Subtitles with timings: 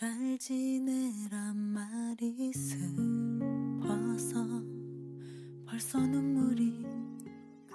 [0.00, 0.38] 晚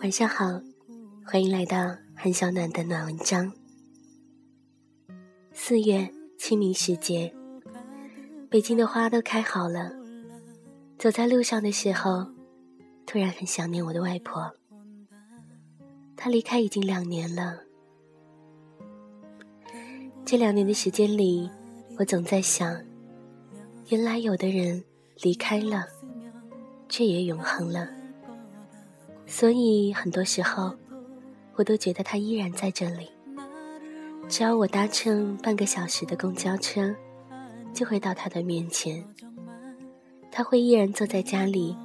[0.10, 0.62] 上好，
[1.26, 3.52] 欢迎来到韩小暖的暖文章。
[5.52, 7.36] 四月清明时节，
[8.50, 9.92] 北京的花都开好了。
[10.98, 12.28] 走在路上的时候，
[13.06, 14.56] 突然很想念我的外婆。
[16.16, 17.66] 她离开已经两年了。
[20.24, 21.50] 这两年的时间里，
[21.98, 22.82] 我总在想，
[23.90, 24.84] 原来有的人
[25.22, 25.86] 离开了，
[26.90, 27.88] 却也永恒了。
[29.28, 30.76] 所以很多时候，
[31.56, 33.10] 我都觉得他依然在这里。
[34.28, 36.96] 只要我搭乘半个小时的公交车，
[37.74, 39.04] 就会到他的面前。
[40.32, 41.78] 他会依然坐在家里，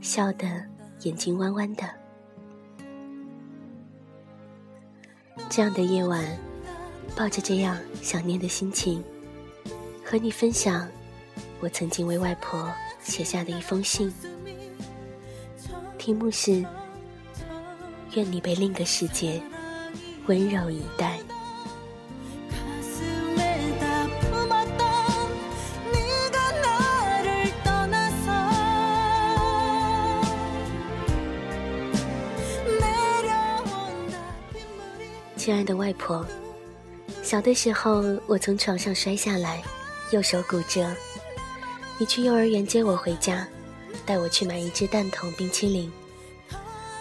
[0.00, 0.46] 笑得
[1.02, 1.84] 眼睛弯弯的。
[5.50, 6.24] 这样的夜晚。
[7.14, 9.02] 抱着这样想念的心情，
[10.08, 10.88] 和你分享
[11.58, 14.12] 我曾经为外婆写下的一封信。
[15.98, 16.64] 题目是：
[18.12, 19.42] 愿你被另一个世界
[20.26, 21.18] 温柔以待。
[35.36, 36.24] 亲爱的外婆。
[37.24, 39.60] 小的时候，我从床上摔下来，
[40.12, 40.94] 右手骨折。
[41.98, 43.48] 你去幼儿园接我回家，
[44.04, 45.90] 带我去买一只蛋筒冰淇淋。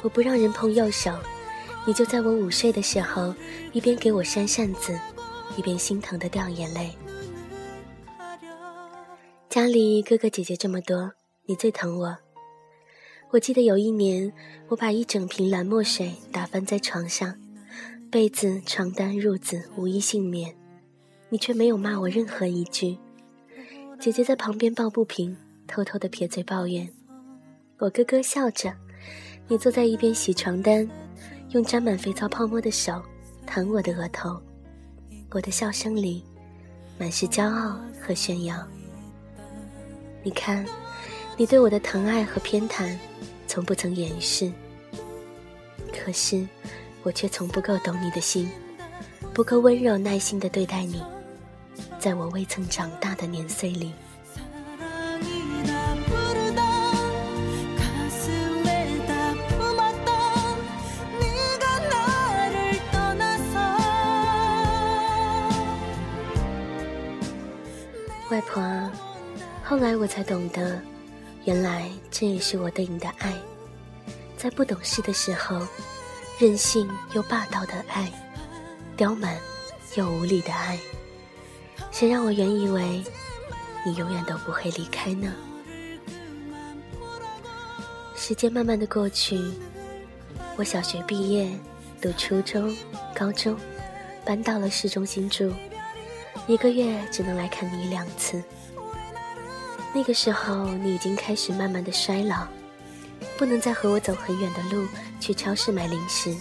[0.01, 1.17] 我不让人碰右手，
[1.85, 3.33] 你就在我午睡的时候，
[3.73, 4.97] 一边给我扇扇子，
[5.57, 6.91] 一边心疼的掉眼泪。
[9.49, 11.13] 家里哥哥姐姐这么多，
[11.45, 12.17] 你最疼我。
[13.31, 14.31] 我记得有一年，
[14.69, 17.35] 我把一整瓶蓝墨水打翻在床上。
[18.11, 20.55] 被子、床单、褥子无一幸免，
[21.29, 22.97] 你却没有骂我任何一句。
[23.99, 25.35] 姐姐在旁边抱不平，
[25.67, 26.87] 偷偷的撇嘴抱怨。
[27.79, 28.73] 我咯咯笑着，
[29.47, 30.87] 你坐在一边洗床单，
[31.49, 33.01] 用沾满肥皂泡沫的手
[33.45, 34.39] 弹我的额头。
[35.31, 36.23] 我的笑声里
[36.97, 38.55] 满是骄傲和炫耀。
[40.23, 40.65] 你看，
[41.37, 42.95] 你对我的疼爱和偏袒，
[43.47, 44.51] 从不曾掩饰。
[45.91, 46.47] 可是。
[47.03, 48.49] 我却从不够懂你的心，
[49.31, 51.03] 不够温柔耐心的对待你，
[52.05, 53.91] 在我未曾长大的年岁里。
[68.29, 68.91] 外婆，
[69.63, 70.79] 后来我才懂得，
[71.45, 73.33] 原来这也是我对你的爱，
[74.37, 75.59] 在不懂事的时候。
[76.37, 78.11] 任性又霸道的爱，
[78.95, 79.35] 刁蛮
[79.95, 80.77] 又无理的爱，
[81.91, 83.03] 谁让我原以为
[83.85, 85.31] 你永远都不会离开呢？
[88.15, 89.39] 时间慢慢的过去，
[90.57, 91.49] 我小学毕业，
[92.01, 92.75] 读初中、
[93.13, 93.57] 高中，
[94.25, 95.53] 搬到了市中心住，
[96.47, 98.43] 一个月只能来看你两次。
[99.93, 102.47] 那个时候，你已经开始慢慢的衰老。
[103.37, 104.87] 不能再和我走很远的路
[105.19, 106.35] 去超市买零食，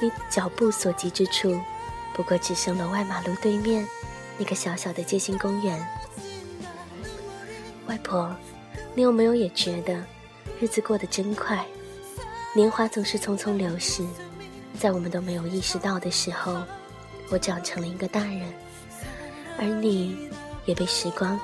[0.00, 1.60] 你脚步所及之处，
[2.14, 3.86] 不过只剩了外马路对面
[4.38, 5.86] 那个小小的街心公园。
[7.86, 8.34] 外婆，
[8.94, 10.04] 你有没有也觉得
[10.60, 11.64] 日子过得真快？
[12.54, 14.06] 年华总是匆匆流逝，
[14.78, 16.62] 在我们都没有意识到的时候，
[17.30, 18.42] 我长成了一个大人，
[19.58, 20.28] 而你
[20.66, 21.38] 也被时光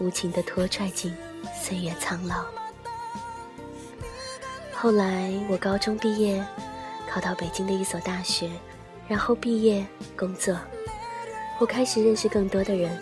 [0.00, 1.14] 无情地拖拽进
[1.62, 2.44] 岁月苍老。
[4.72, 6.44] 后来我高中毕业，
[7.08, 8.50] 考到北京的一所大学，
[9.06, 10.56] 然后毕业工作，
[11.60, 13.00] 我开始认识更多的人，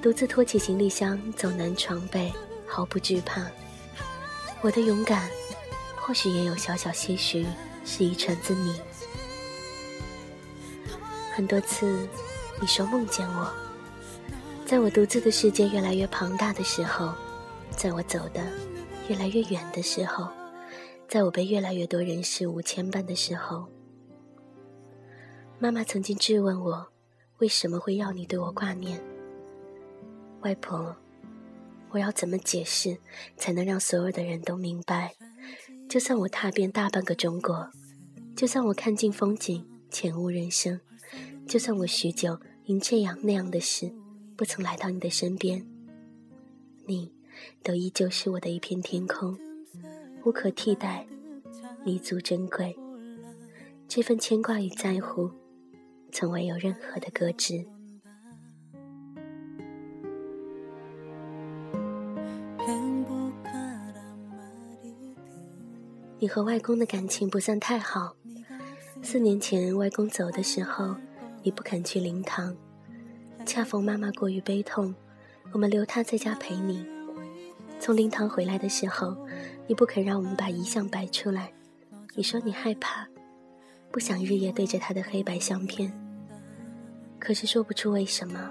[0.00, 2.32] 独自拖起行李箱走南闯北，
[2.66, 3.44] 毫不惧怕。
[4.60, 5.28] 我的勇敢，
[5.96, 7.44] 或许也有小小些许
[7.84, 8.80] 是遗传自你。
[11.34, 12.08] 很多次，
[12.60, 13.52] 你说梦见我，
[14.64, 17.12] 在我独自的世界越来越庞大的时候，
[17.70, 18.40] 在我走的
[19.08, 20.28] 越来越远的时候。
[21.08, 23.66] 在我被越来越多人事物牵绊的时候，
[25.58, 26.91] 妈妈曾经质问我，
[27.42, 29.02] 为什么会要你对我挂念？
[30.42, 30.94] 外婆，
[31.90, 32.96] 我要怎么解释
[33.36, 35.16] 才能让所有的人都明白？
[35.88, 37.68] 就算我踏遍大半个中国，
[38.36, 40.80] 就算我看尽风景，浅悟人生，
[41.44, 43.92] 就算我许久因这样那样的事
[44.36, 45.66] 不曾来到你的身边，
[46.86, 47.12] 你
[47.64, 49.36] 都依旧是我的一片天空。
[50.24, 51.08] 无可替代，
[51.84, 52.76] 弥足珍贵。
[53.88, 55.28] 这份牵挂与在乎，
[56.12, 57.64] 从未有任何的搁置。
[66.18, 68.14] 你和外公的感情不算太好。
[69.02, 70.94] 四年前外公走的时候，
[71.42, 72.56] 你不肯去灵堂，
[73.44, 74.94] 恰逢妈妈过于悲痛，
[75.50, 76.86] 我们留她在家陪你。
[77.80, 79.16] 从灵堂回来的时候，
[79.66, 81.52] 你不肯让我们把遗像摆出来，
[82.14, 83.08] 你说你害怕，
[83.90, 85.92] 不想日夜对着他的黑白相片。
[87.24, 88.50] 可是说不出为什么，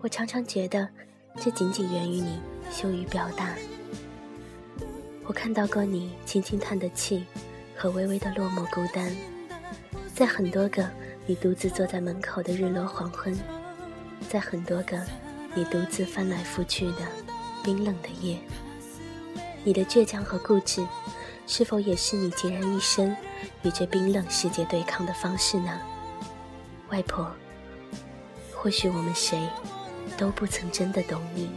[0.00, 0.88] 我常常觉得
[1.36, 3.54] 这仅仅源于你羞于表达。
[5.22, 7.24] 我看到过你轻轻叹的气，
[7.76, 9.16] 和微微的落寞孤单，
[10.12, 10.84] 在很多个
[11.26, 13.38] 你独自坐在门口的日落黄昏，
[14.28, 15.00] 在很多个
[15.54, 17.06] 你独自翻来覆去的
[17.62, 18.36] 冰冷的夜，
[19.62, 20.84] 你的倔强和固执，
[21.46, 23.16] 是否也是你孑然一身
[23.62, 25.80] 与这冰冷世界对抗的方式呢？
[26.88, 27.30] 外婆，
[28.62, 29.48] 或许我们谁
[30.18, 31.50] 都不曾真的懂你。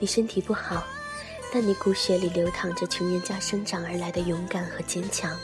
[0.00, 0.82] 你身体不好，
[1.52, 5.38] 但你骨血里流淌着穷人家生长而来的勇敢和坚强。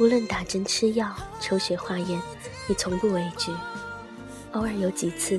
[0.00, 2.18] 无论打针吃药、抽血化验，
[2.66, 3.52] 你从不畏惧。
[4.52, 5.38] 偶尔有几次，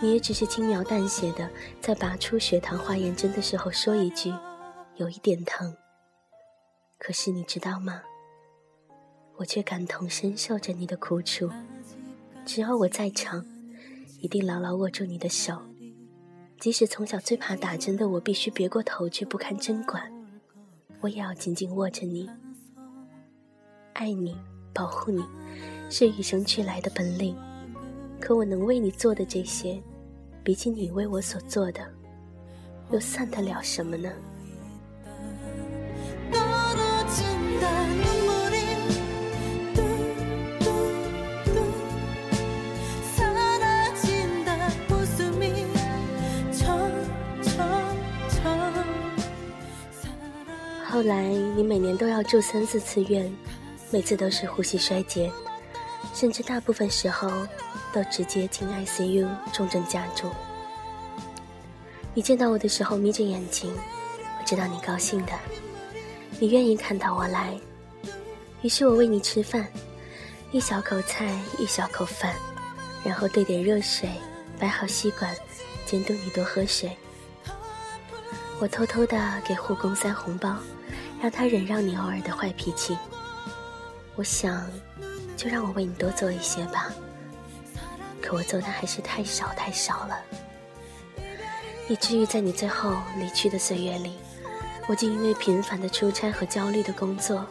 [0.00, 1.46] 你也只是轻描淡写的
[1.78, 4.32] 在拔出血糖化验针的时候说一句
[4.96, 5.76] ：“有一点疼。”
[6.98, 8.00] 可是你知道吗？
[9.38, 11.48] 我却感同身受着你的苦楚。
[12.44, 13.46] 只要我在场，
[14.20, 15.56] 一定牢牢握住你的手。
[16.58, 20.12] 即使从小最怕打针的我，必须别过头去不看针管，
[21.00, 22.28] 我也要紧紧握着你。
[23.92, 24.36] 爱你，
[24.74, 25.24] 保护你，
[25.88, 27.36] 是与生俱来的本领。
[28.18, 29.80] 可我能为你做的这些，
[30.42, 31.80] 比起你为我所做的，
[32.90, 34.10] 又算得了什么呢？
[51.08, 53.34] 来，你每年都要住三四次院，
[53.90, 55.32] 每次都是呼吸衰竭，
[56.12, 57.30] 甚至大部分时候
[57.94, 60.30] 都直接进 ICU，重症加重。
[62.12, 63.74] 你见到我的时候眯着眼睛，
[64.38, 65.32] 我知道你高兴的，
[66.38, 67.58] 你愿意看到我来，
[68.60, 69.66] 于是我喂你吃饭，
[70.52, 72.34] 一小口菜，一小口饭，
[73.02, 74.10] 然后兑点热水，
[74.58, 75.34] 摆好吸管，
[75.86, 76.94] 监督你多喝水。
[78.60, 79.16] 我偷偷的
[79.46, 80.54] 给护工塞红包。
[81.20, 82.96] 让他忍让你偶尔的坏脾气，
[84.14, 84.64] 我想，
[85.36, 86.92] 就让我为你多做一些吧。
[88.22, 90.16] 可我做的还是太少太少了，
[91.88, 94.18] 以至于在你最后离去的岁月里，
[94.86, 97.44] 我竟因为频繁的出差和焦虑的工作，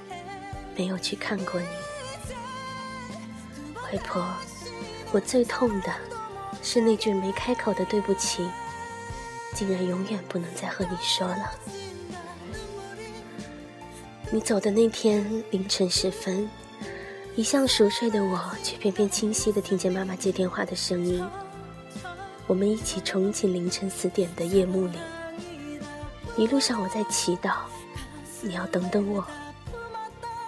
[0.76, 1.68] 没有去看过你。
[3.84, 4.26] 外婆，
[5.12, 5.94] 我最痛的，
[6.62, 8.50] 是那句没开口的对不起，
[9.54, 11.52] 竟然永远不能再和你说了。
[14.30, 16.50] 你走的那天凌晨时分，
[17.38, 21.26] 一向熟睡的我，却偏偏清晰地听见妈妈接电话的声音。
[22.46, 24.98] 我们一起冲进凌晨四点的夜幕里，
[26.36, 27.56] 一路上我在祈祷，
[28.42, 29.26] 你要等等我。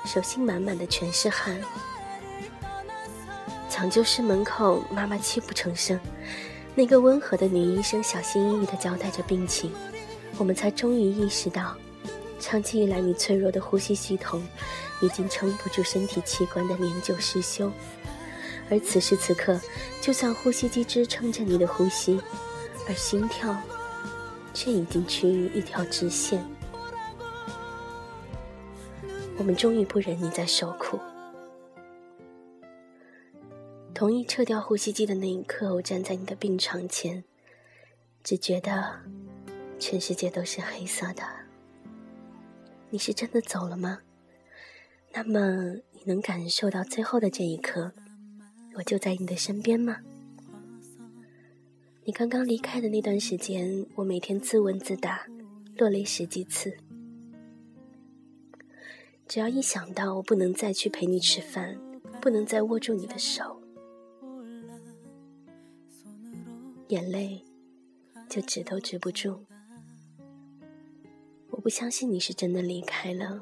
[0.05, 1.57] 手心满满的全是汗。
[3.69, 5.97] 抢救室门口，妈妈泣不成声，
[6.75, 9.71] 那个温和的女医生小心翼翼地交代着病情，
[10.37, 11.77] 我们才终于意识到。
[12.39, 14.41] 长期以来，你脆弱的呼吸系统
[15.01, 17.71] 已经撑不住身体器官的年久失修，
[18.69, 19.59] 而此时此刻，
[20.01, 22.19] 就算呼吸机支撑着你的呼吸，
[22.87, 23.55] 而心跳
[24.53, 26.43] 却已经趋于一条直线。
[29.37, 30.99] 我们终于不忍你再受苦，
[33.93, 37.23] 同意撤掉呼吸机的那一刻，我站在你的病床前，
[38.23, 38.99] 只觉得
[39.77, 41.23] 全世界都是黑色的。
[42.91, 43.99] 你是真的走了吗？
[45.13, 47.91] 那么你能感受到最后的这一刻，
[48.75, 49.97] 我就在你的身边吗？
[52.05, 55.27] 你刚刚离开的那段时间，我每天自问自答，
[55.77, 56.77] 落泪十几次。
[59.27, 61.79] 只要一想到我不能再去陪你吃饭，
[62.19, 63.61] 不能再握住你的手，
[66.87, 67.43] 眼泪
[68.27, 69.45] 就止都止不住。
[71.69, 73.39] 我不相信你是真的离开了，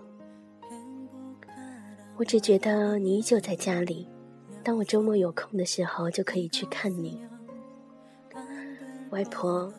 [2.18, 4.06] 我只觉得你依旧在家里。
[4.66, 7.22] 当我周末有空的时候，就可以去看你。
[9.12, 9.72] 外婆，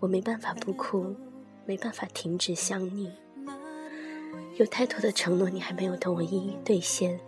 [0.00, 1.16] 我没办法不哭，
[1.64, 3.10] 没办法停止想你。
[4.58, 7.18] 有太多的承诺，你还没有等我一一兑现。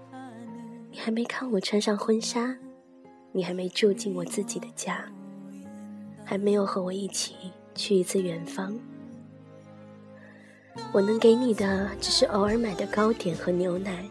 [0.91, 2.59] 你还没看我穿上婚纱，
[3.33, 5.11] 你还没住进我自己的家。
[6.23, 7.35] 还没有和我一起
[7.75, 8.79] 去一次远方。
[10.93, 14.05] 我能给你的只是偶尔买的糕点和牛奶，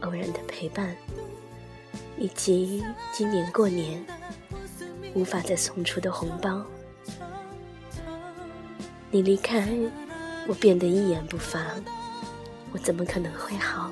[0.00, 0.94] 偶然的陪伴，
[2.16, 4.04] 以及今年过年
[5.14, 6.64] 无法再送出的红包。
[9.10, 9.68] 你离开，
[10.46, 11.60] 我变得一言不发，
[12.72, 13.90] 我怎么可能会好？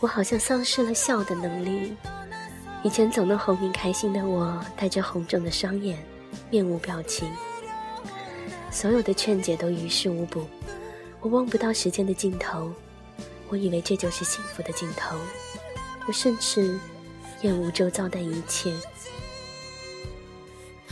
[0.00, 1.96] 我好像丧失了笑的能力。
[2.82, 6.04] 以前总能哄你开心的我，带着红肿的双眼，
[6.50, 7.30] 面无表情。
[8.72, 10.44] 所有的劝解都于事无补。
[11.20, 12.72] 我望不到时间的尽头，
[13.48, 15.16] 我以为这就是幸福的尽头。
[16.08, 16.76] 我甚至
[17.42, 18.74] 厌恶周遭的一切。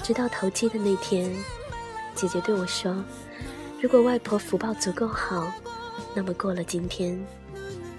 [0.04, 1.34] 直到投机的那天，
[2.14, 3.04] 姐姐对我说
[3.82, 5.52] ：“如果外婆福报足够好，
[6.14, 7.18] 那么过了今天，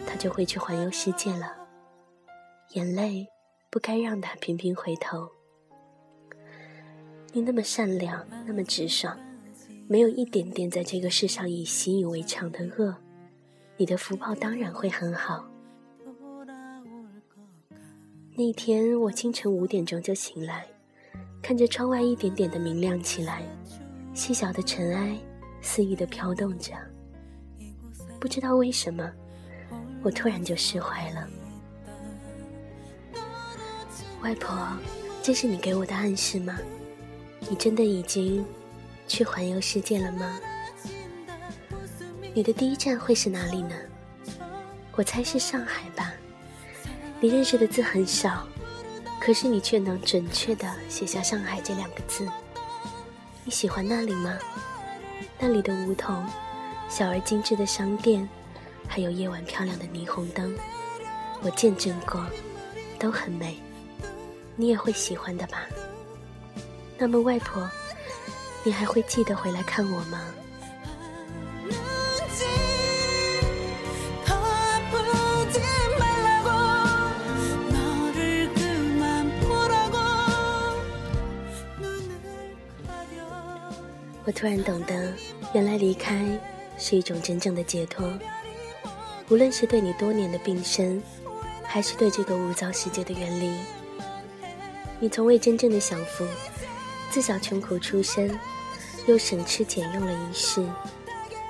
[0.07, 1.53] 她就会去环游世界了。”
[2.75, 3.27] 眼泪。
[3.73, 5.29] 不该让她频频回头。
[7.31, 9.17] 你那么善良，那么直爽，
[9.91, 12.95] 没有一点点在这个世上以习以为常的恶，
[13.75, 15.45] 你的福报当然会很好。
[18.33, 20.65] 那天我清晨五点钟就醒来，
[21.41, 23.43] 看着窗外一点点的明亮起来，
[24.13, 25.19] 细小的尘埃
[25.59, 26.71] 肆意的飘动着。
[28.17, 29.11] 不知道为什么，
[30.03, 31.27] 我突然就释怀了。
[34.21, 34.55] 外婆，
[35.21, 36.57] 这是你给我的暗示吗？
[37.49, 38.45] 你真的已经
[39.11, 40.39] 去环游世界了吗？
[42.33, 43.75] 你的第一站会是哪里呢？
[44.93, 46.13] 我猜是上海吧。
[47.19, 48.47] 你认识的字很少，
[49.19, 52.25] 可是你却能准确的写下“上海”这两个字。
[53.43, 54.39] 你喜欢那里吗？
[55.37, 56.25] 那里的梧桐、
[56.87, 58.27] 小而精致的商店，
[58.87, 60.55] 还有夜晚漂亮的霓虹灯，
[61.41, 62.25] 我见证过，
[62.97, 63.59] 都很美。
[64.55, 65.65] 你也会喜欢的吧？
[66.97, 67.69] 那么，外婆，
[68.63, 70.21] 你还会记得回来看我吗？
[84.23, 85.11] 我突然懂得，
[85.51, 86.23] 原来离开
[86.77, 88.07] 是一种真正的解脱。
[89.29, 91.01] 无论是对你多年的病身，
[91.63, 93.57] 还是对这个无造世界的远离。
[94.99, 96.23] 你从未真正的享福，
[97.11, 98.39] 自小穷苦出身，
[99.05, 100.65] 又省吃俭用了一世，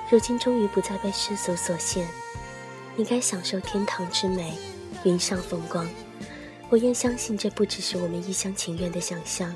[0.09, 2.07] 如今终于不再被世俗所限。
[2.95, 4.57] 你该享受天堂之美，
[5.03, 5.87] 云上风光。
[6.67, 9.55] 我愿相信，这不只是我们一厢情愿的想象。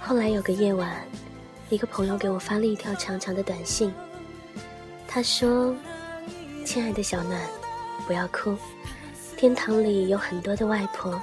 [0.00, 1.06] 后来有个夜晚，
[1.68, 3.92] 一个朋友给我发了一条长长的短信，
[5.06, 5.76] 他说
[6.64, 7.38] ：“亲爱的小暖，
[8.06, 8.56] 不要哭，
[9.36, 11.20] 天堂里有很多的外婆。”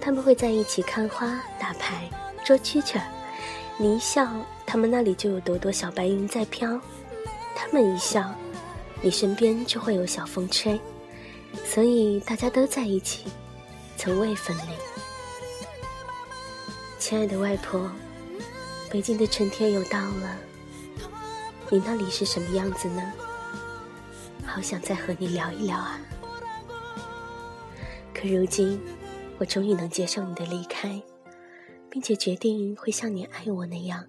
[0.00, 2.08] 他们会在一起看花、打牌、
[2.44, 3.04] 捉蛐蛐儿。
[3.76, 4.28] 你一笑，
[4.66, 6.78] 他们那里就有朵朵小白云在飘；
[7.54, 8.34] 他们一笑，
[9.02, 10.80] 你身边就会有小风吹。
[11.64, 13.26] 所以大家都在一起，
[13.96, 14.72] 从未分离。
[16.98, 17.90] 亲爱的外婆，
[18.90, 20.36] 北京的春天又到了，
[21.68, 23.02] 你那里是什么样子呢？
[24.46, 26.00] 好想再和你聊一聊啊！
[28.14, 28.80] 可如今。
[29.40, 31.02] 我终于能接受你的离开，
[31.88, 34.06] 并且决定会像你爱我那样，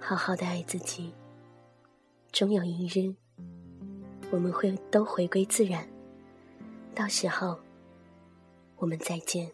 [0.00, 1.14] 好好的爱自己。
[2.32, 3.14] 终有一日，
[4.28, 5.88] 我们会都回归自然。
[6.96, 7.60] 到时候，
[8.74, 9.52] 我们再见。